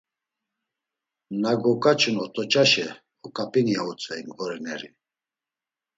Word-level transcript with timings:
Na 1.41 1.51
goǩaçun 1.61 2.15
ot̆oçaşe 2.23 2.87
oǩap̌ini, 3.25 3.73
ya 3.77 3.81
utzvey 3.89 4.21
mğorineri. 4.27 4.89